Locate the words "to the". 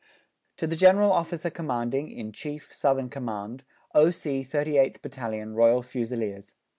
0.57-0.75